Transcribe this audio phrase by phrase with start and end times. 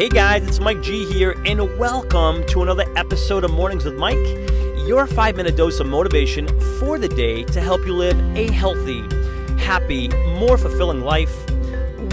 [0.00, 4.16] Hey guys, it's Mike G here, and welcome to another episode of Mornings with Mike,
[4.86, 6.48] your five minute dose of motivation
[6.78, 9.02] for the day to help you live a healthy,
[9.58, 11.34] happy, more fulfilling life.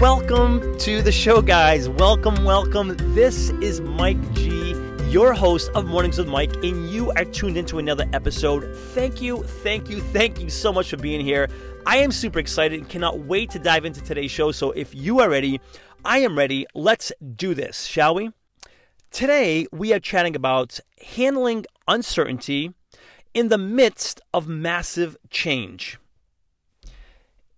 [0.00, 1.88] Welcome to the show, guys.
[1.88, 2.94] Welcome, welcome.
[3.14, 4.74] This is Mike G,
[5.08, 8.70] your host of Mornings with Mike, and you are tuned into another episode.
[8.92, 11.48] Thank you, thank you, thank you so much for being here.
[11.86, 14.52] I am super excited and cannot wait to dive into today's show.
[14.52, 15.58] So if you are ready,
[16.04, 16.66] I am ready.
[16.74, 18.30] Let's do this, shall we?
[19.10, 20.78] Today, we are chatting about
[21.14, 22.72] handling uncertainty
[23.34, 25.98] in the midst of massive change.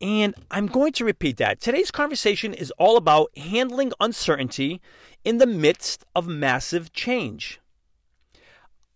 [0.01, 1.61] And I'm going to repeat that.
[1.61, 4.81] Today's conversation is all about handling uncertainty
[5.25, 7.61] in the midst of massive change.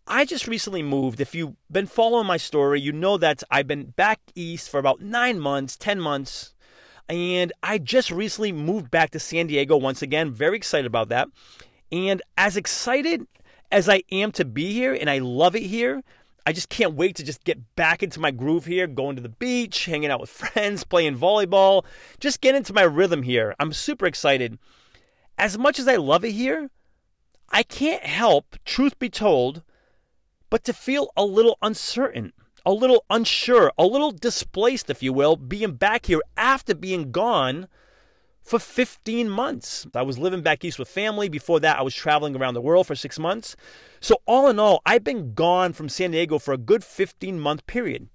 [0.06, 1.20] I just recently moved.
[1.20, 5.00] If you've been following my story, you know that I've been back east for about
[5.02, 6.53] nine months, 10 months,
[7.08, 10.32] and I just recently moved back to San Diego once again.
[10.32, 11.28] Very excited about that.
[11.92, 13.26] And as excited
[13.70, 16.02] as I am to be here, and I love it here,
[16.46, 19.28] I just can't wait to just get back into my groove here, going to the
[19.28, 21.84] beach, hanging out with friends, playing volleyball,
[22.20, 23.54] just get into my rhythm here.
[23.58, 24.58] I'm super excited.
[25.38, 26.70] As much as I love it here,
[27.50, 29.62] I can't help, truth be told,
[30.50, 32.32] but to feel a little uncertain
[32.66, 37.68] a little unsure, a little displaced, if you will, being back here after being gone
[38.42, 39.86] for 15 months.
[39.94, 41.28] I was living back east with family.
[41.28, 43.56] Before that, I was traveling around the world for six months.
[44.00, 47.66] So, all in all, I've been gone from San Diego for a good 15 month
[47.66, 48.08] period.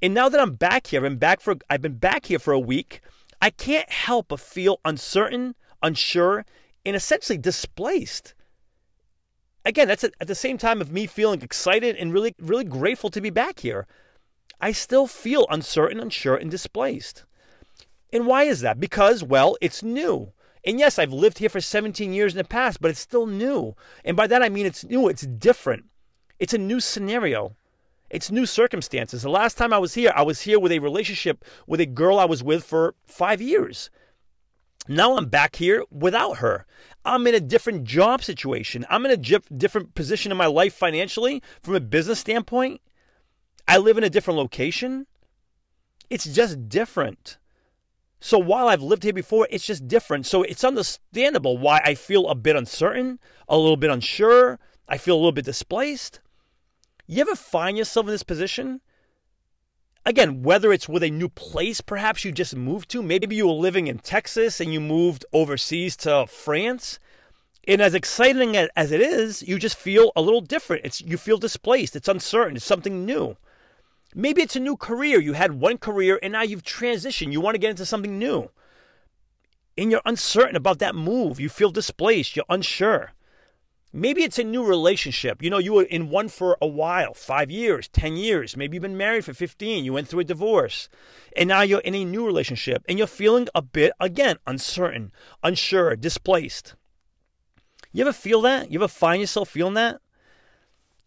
[0.00, 2.60] And now that I'm back here, I'm back for I've been back here for a
[2.60, 3.00] week.
[3.40, 6.44] I can't help but feel uncertain, unsure,
[6.84, 8.34] and essentially displaced
[9.64, 13.20] again, that's at the same time of me feeling excited and really, really grateful to
[13.20, 13.86] be back here.
[14.60, 17.24] I still feel uncertain, unsure, and displaced.
[18.12, 18.78] And why is that?
[18.78, 20.32] Because, well, it's new.
[20.64, 23.74] And yes, I've lived here for 17 years in the past, but it's still new.
[24.04, 25.86] And by that I mean it's new, it's different.
[26.38, 27.56] It's a new scenario.
[28.10, 29.22] It's new circumstances.
[29.22, 32.18] The last time I was here, I was here with a relationship with a girl
[32.18, 33.90] I was with for five years.
[34.88, 36.66] Now I'm back here without her.
[37.04, 38.84] I'm in a different job situation.
[38.90, 42.80] I'm in a different position in my life financially from a business standpoint.
[43.68, 45.06] I live in a different location.
[46.10, 47.38] It's just different.
[48.20, 50.26] So while I've lived here before, it's just different.
[50.26, 53.18] So it's understandable why I feel a bit uncertain,
[53.48, 54.58] a little bit unsure.
[54.88, 56.20] I feel a little bit displaced.
[57.06, 58.80] You ever find yourself in this position?
[60.04, 63.52] Again, whether it's with a new place perhaps you just moved to, maybe you were
[63.52, 66.98] living in Texas and you moved overseas to France.
[67.68, 70.84] And as exciting as it is, you just feel a little different.
[70.84, 71.94] It's you feel displaced.
[71.94, 72.56] It's uncertain.
[72.56, 73.36] It's something new.
[74.12, 75.20] Maybe it's a new career.
[75.20, 77.30] You had one career and now you've transitioned.
[77.30, 78.50] You want to get into something new.
[79.78, 81.38] And you're uncertain about that move.
[81.38, 82.34] You feel displaced.
[82.34, 83.12] You're unsure.
[83.94, 85.42] Maybe it's a new relationship.
[85.42, 88.56] You know, you were in one for a while, five years, 10 years.
[88.56, 89.84] Maybe you've been married for 15.
[89.84, 90.88] You went through a divorce.
[91.36, 95.94] And now you're in a new relationship and you're feeling a bit, again, uncertain, unsure,
[95.94, 96.74] displaced.
[97.92, 98.72] You ever feel that?
[98.72, 100.00] You ever find yourself feeling that?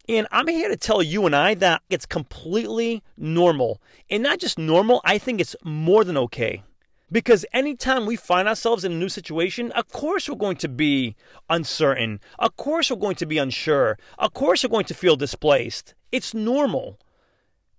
[0.08, 3.82] And I'm here to tell you and I that it's completely normal.
[4.08, 6.62] And not just normal, I think it's more than okay.
[7.10, 11.14] Because anytime we find ourselves in a new situation, of course we're going to be
[11.48, 12.20] uncertain.
[12.38, 13.96] Of course we're going to be unsure.
[14.18, 15.94] Of course we're going to feel displaced.
[16.10, 16.98] It's normal.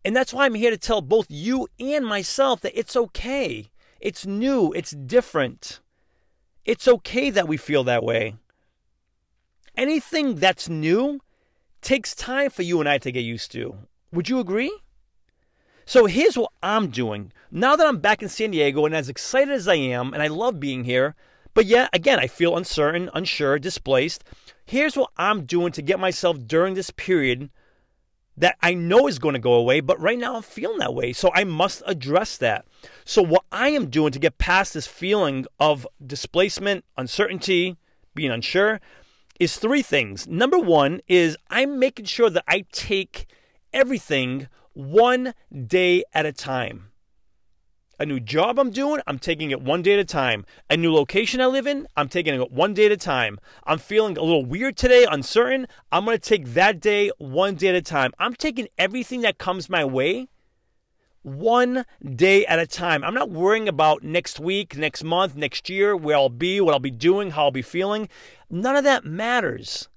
[0.06, 3.70] And that's why I'm here to tell both you and myself that it's okay.
[4.00, 4.72] It's new.
[4.72, 5.82] It's different.
[6.64, 8.36] It's okay that we feel that way.
[9.76, 11.20] Anything that's new
[11.82, 13.76] takes time for you and I to get used to.
[14.14, 14.72] Would you agree?
[15.88, 17.32] So here's what I'm doing.
[17.50, 20.28] Now that I'm back in San Diego and as excited as I am, and I
[20.28, 21.16] love being here,
[21.54, 24.26] but yet again, I feel uncertain, unsure, displaced.
[24.66, 27.50] Here's what I'm doing to get myself during this period
[28.36, 31.14] that I know is going to go away, but right now I'm feeling that way.
[31.14, 32.66] So I must address that.
[33.06, 37.78] So, what I am doing to get past this feeling of displacement, uncertainty,
[38.14, 38.82] being unsure,
[39.40, 40.28] is three things.
[40.28, 43.26] Number one is I'm making sure that I take
[43.72, 45.34] everything one
[45.66, 46.92] day at a time.
[48.00, 50.46] A new job I'm doing, I'm taking it one day at a time.
[50.70, 53.40] A new location I live in, I'm taking it one day at a time.
[53.64, 55.68] I'm feeling a little weird today, uncertain.
[55.92, 58.14] I'm going to take that day one day at a time.
[58.20, 60.28] I'm taking everything that comes my way
[61.24, 63.04] one day at a time.
[63.04, 66.80] I'm not worrying about next week, next month, next year, where I'll be, what I'll
[66.80, 68.10] be doing, how I'll be feeling.
[68.48, 69.90] None of that matters.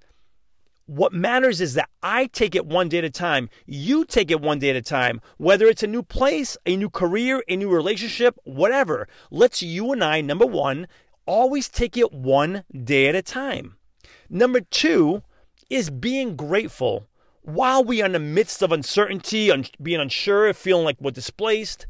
[0.90, 3.48] What matters is that I take it one day at a time.
[3.64, 5.20] You take it one day at a time.
[5.36, 9.06] Whether it's a new place, a new career, a new relationship, whatever.
[9.30, 10.88] Let's you and I, number one,
[11.26, 13.76] always take it one day at a time.
[14.28, 15.22] Number two
[15.70, 17.06] is being grateful.
[17.42, 21.86] While we are in the midst of uncertainty, un- being unsure, feeling like we're displaced,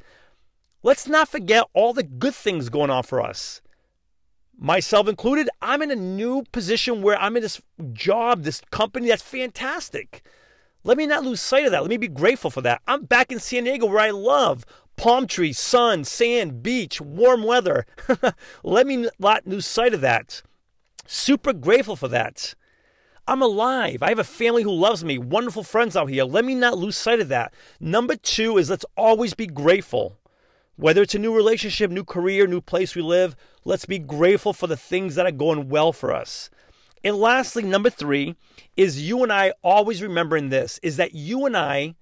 [0.82, 3.62] let's not forget all the good things going on for us.
[4.62, 7.62] Myself included, I'm in a new position where I'm in this
[7.94, 10.22] job, this company that's fantastic.
[10.84, 11.80] Let me not lose sight of that.
[11.80, 12.82] Let me be grateful for that.
[12.86, 14.66] I'm back in San Diego where I love
[14.96, 17.86] palm trees, sun, sand, beach, warm weather.
[18.62, 20.42] Let me not lose sight of that.
[21.06, 22.54] Super grateful for that.
[23.26, 24.02] I'm alive.
[24.02, 26.24] I have a family who loves me, wonderful friends out here.
[26.24, 27.54] Let me not lose sight of that.
[27.80, 30.19] Number two is let's always be grateful.
[30.80, 33.36] Whether it's a new relationship, new career, new place we live,
[33.66, 36.48] let's be grateful for the things that are going well for us.
[37.04, 38.34] And lastly, number three
[38.78, 41.96] is you and I always remembering this is that you and I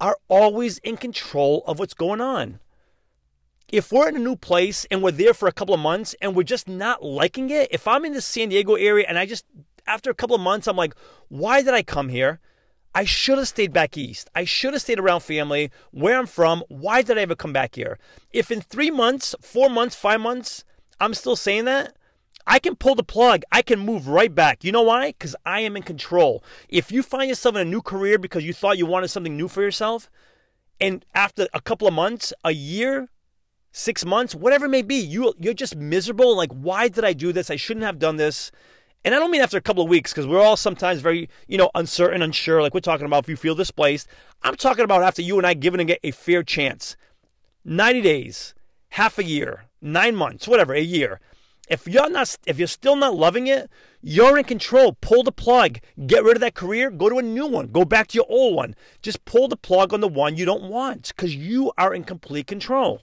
[0.00, 2.60] are always in control of what's going on.
[3.66, 6.36] If we're in a new place and we're there for a couple of months and
[6.36, 9.44] we're just not liking it, if I'm in the San Diego area and I just,
[9.88, 10.94] after a couple of months, I'm like,
[11.26, 12.38] why did I come here?
[12.94, 14.28] I should have stayed back east.
[14.34, 16.64] I should have stayed around family, where I'm from.
[16.68, 17.98] Why did I ever come back here?
[18.32, 20.64] If in three months, four months, five months,
[20.98, 21.94] I'm still saying that,
[22.46, 23.42] I can pull the plug.
[23.52, 24.64] I can move right back.
[24.64, 25.08] You know why?
[25.08, 26.42] Because I am in control.
[26.68, 29.46] If you find yourself in a new career because you thought you wanted something new
[29.46, 30.10] for yourself,
[30.80, 33.08] and after a couple of months, a year,
[33.70, 36.36] six months, whatever it may be, you you're just miserable.
[36.36, 37.50] Like, why did I do this?
[37.50, 38.50] I shouldn't have done this.
[39.04, 41.56] And I don't mean after a couple of weeks because we're all sometimes very, you
[41.56, 42.60] know, uncertain, unsure.
[42.60, 44.08] Like we're talking about if you feel displaced.
[44.42, 46.96] I'm talking about after you and I giving it a fair chance.
[47.64, 48.54] 90 days,
[48.90, 51.20] half a year, nine months, whatever, a year.
[51.70, 53.70] If you're not, if you're still not loving it,
[54.02, 54.98] you're in control.
[55.00, 55.78] Pull the plug.
[56.06, 56.90] Get rid of that career.
[56.90, 57.68] Go to a new one.
[57.68, 58.74] Go back to your old one.
[59.02, 62.48] Just pull the plug on the one you don't want because you are in complete
[62.48, 63.02] control.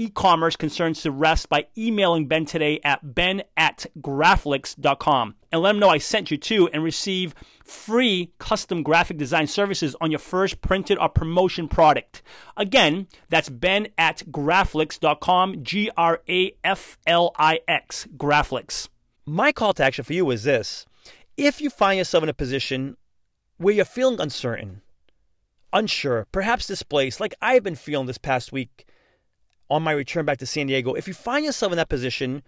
[0.00, 5.78] e-commerce concerns to rest by emailing Ben today at ben at graflix.com and let him
[5.78, 10.62] know I sent you to and receive free custom graphic design services on your first
[10.62, 12.22] printed or promotion product.
[12.56, 16.48] Again, that's ben at graflix.com, G-R-A-F-L-I-X,
[18.16, 18.88] Graflix.
[19.26, 20.86] My call to action for you is this.
[21.36, 22.96] If you find yourself in a position
[23.58, 24.80] where you're feeling uncertain,
[25.74, 28.86] unsure, perhaps displaced, like I've been feeling this past week,
[29.70, 32.42] on my return back to San Diego, if you find yourself in that position,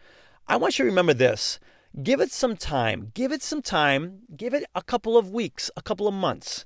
[0.48, 1.60] I want you to remember this.
[2.02, 3.12] Give it some time.
[3.14, 4.20] Give it some time.
[4.36, 6.64] Give it a couple of weeks, a couple of months,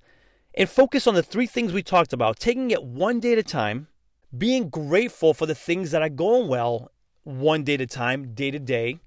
[0.54, 3.42] and focus on the three things we talked about taking it one day at a
[3.42, 3.88] time,
[4.36, 6.90] being grateful for the things that are going well
[7.24, 9.00] one day at a time, day to day,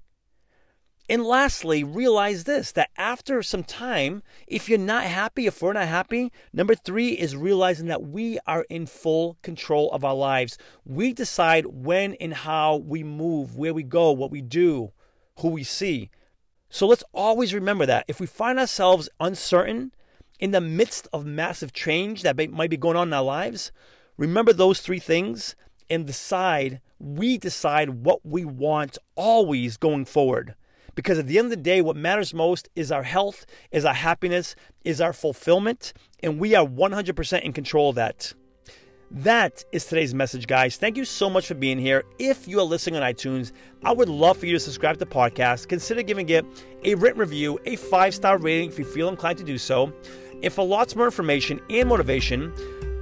[1.10, 5.88] and lastly, realize this that after some time, if you're not happy, if we're not
[5.88, 10.56] happy, number three is realizing that we are in full control of our lives.
[10.84, 14.92] We decide when and how we move, where we go, what we do,
[15.40, 16.10] who we see.
[16.68, 18.04] So let's always remember that.
[18.06, 19.92] If we find ourselves uncertain
[20.38, 23.72] in the midst of massive change that might be going on in our lives,
[24.16, 25.56] remember those three things
[25.90, 30.54] and decide, we decide what we want always going forward.
[31.00, 33.94] Because at the end of the day, what matters most is our health, is our
[33.94, 34.54] happiness,
[34.84, 38.34] is our fulfillment, and we are 100% in control of that.
[39.10, 40.76] That is today's message, guys.
[40.76, 42.04] Thank you so much for being here.
[42.18, 43.52] If you are listening on iTunes,
[43.82, 45.68] I would love for you to subscribe to the podcast.
[45.68, 46.44] Consider giving it
[46.84, 49.90] a written review, a five star rating if you feel inclined to do so.
[50.42, 52.52] And for lots more information and motivation,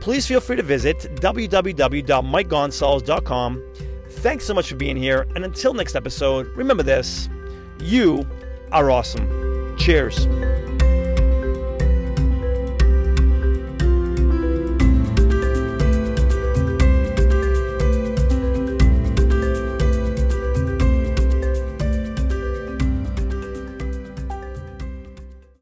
[0.00, 3.64] please feel free to visit www.mikegonsalves.com.
[4.10, 5.26] Thanks so much for being here.
[5.34, 7.28] And until next episode, remember this
[7.80, 8.26] you
[8.72, 9.76] are awesome.
[9.78, 10.26] Cheers.